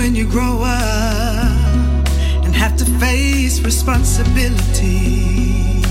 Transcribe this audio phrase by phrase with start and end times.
[0.00, 2.08] when you grow up
[2.44, 5.82] and have to face responsibility?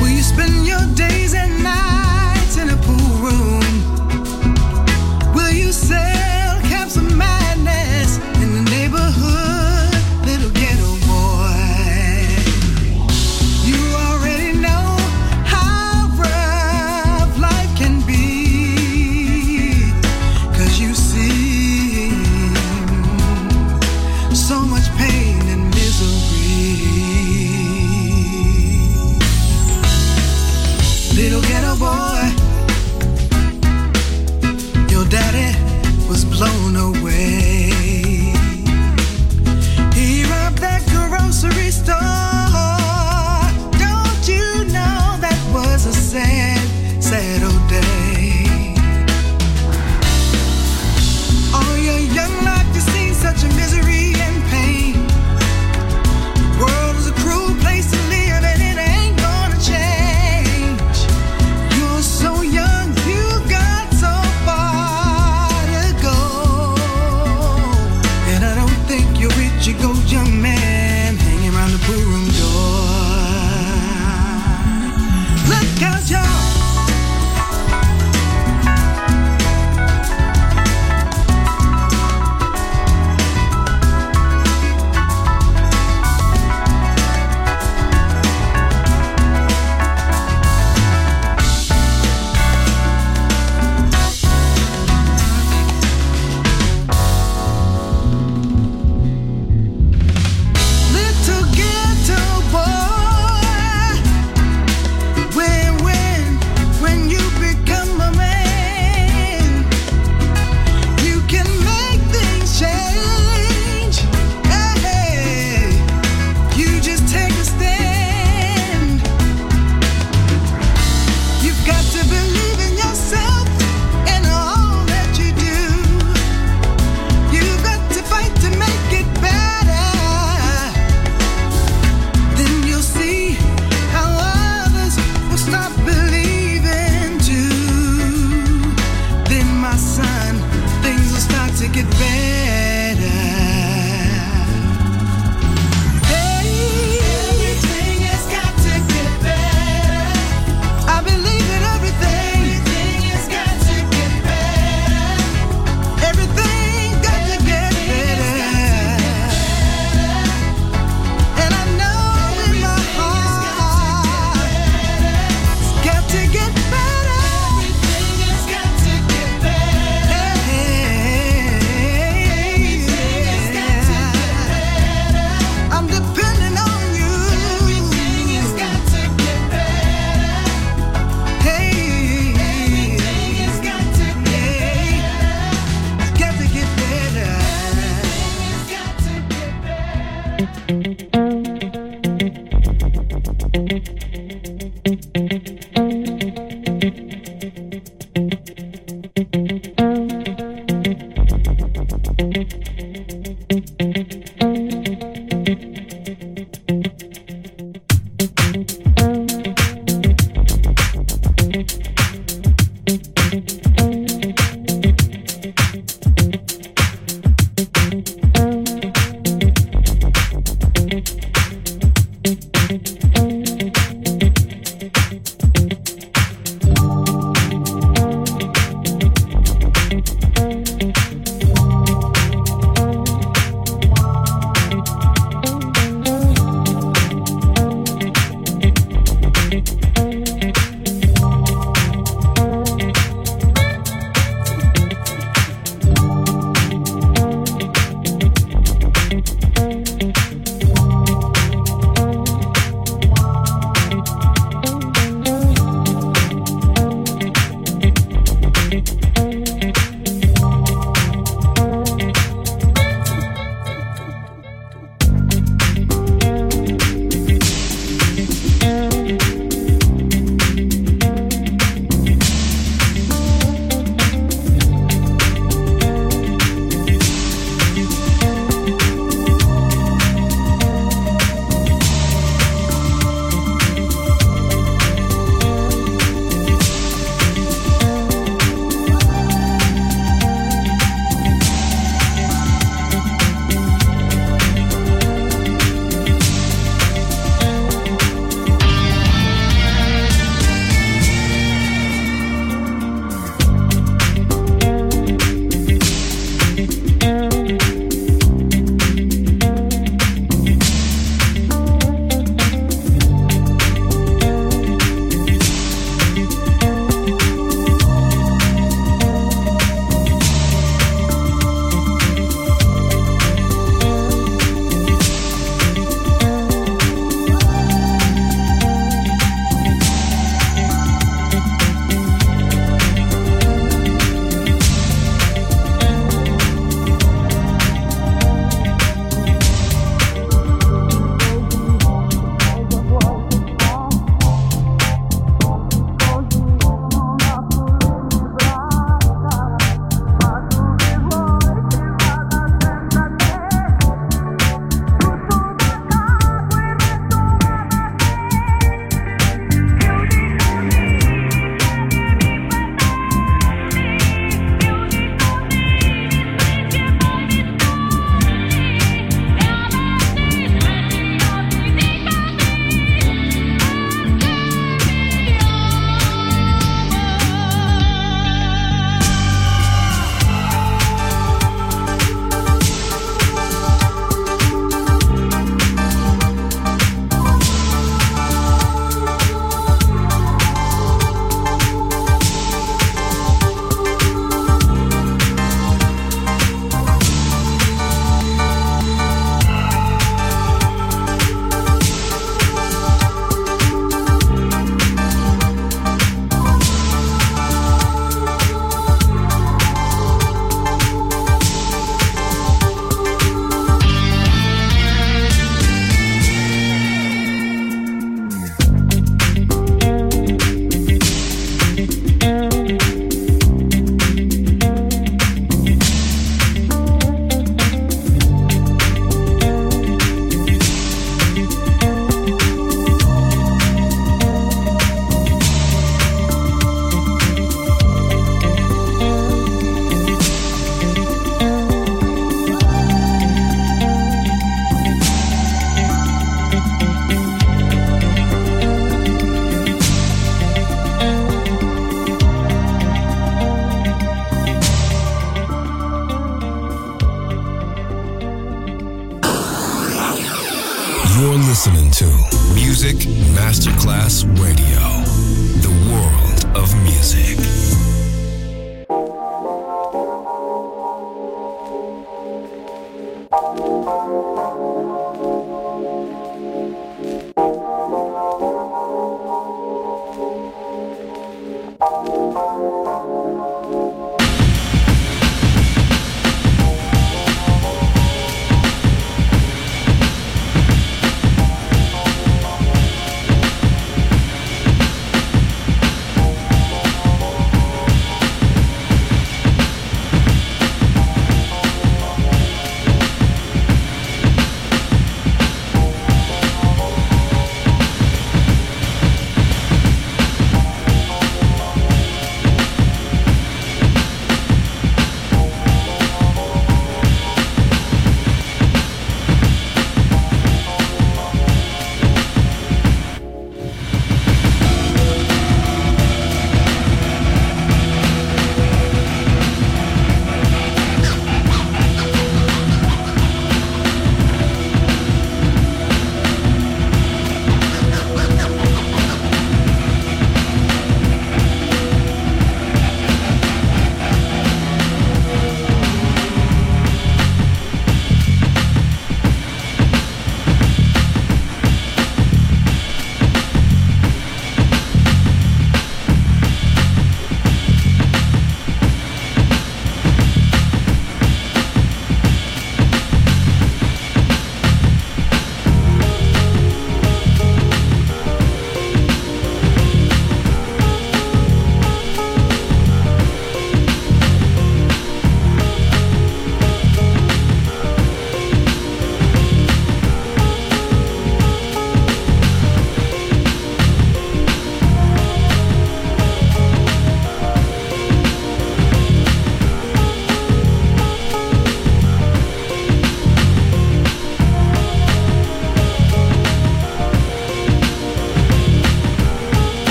[0.00, 3.77] Will you spend your days and nights in a pool room?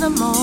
[0.00, 0.39] the morning.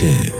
[0.00, 0.39] Yeah.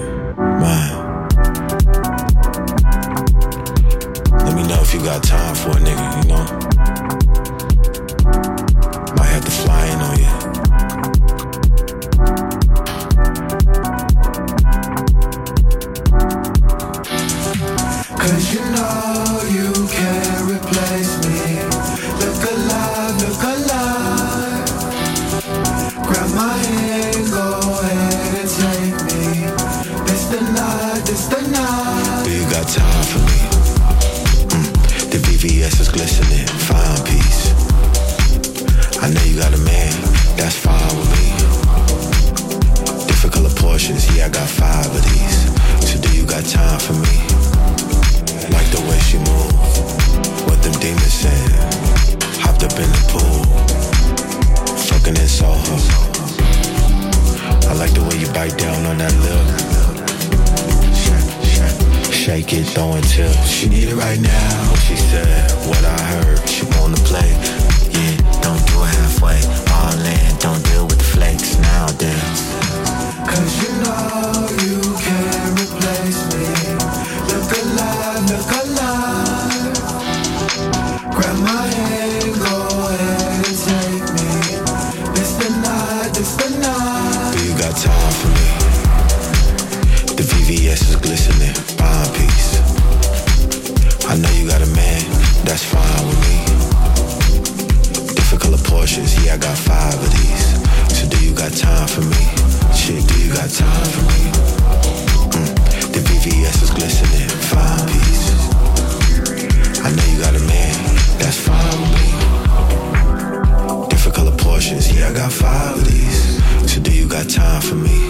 [114.71, 116.73] Yeah, I got five of these.
[116.73, 118.10] So do you got time for me?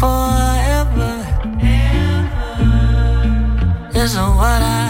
[0.00, 1.12] forever.
[3.94, 4.89] Isn't what I